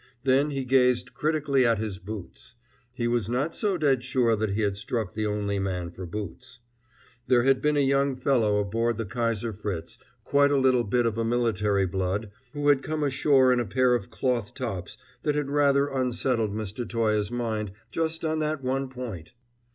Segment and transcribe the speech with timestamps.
[0.23, 2.55] Then he gazed critically at his boots.
[2.91, 6.59] He was not so dead sure that he had struck the only man for boots.
[7.27, 11.19] There had been a young fellow aboard the Kaiser Fritz, quite a little bit of
[11.19, 15.51] a military blood, who had come ashore in a pair of cloth tops that had
[15.51, 16.89] rather unsettled Mr.
[16.89, 19.33] Toye's mind just on that one point.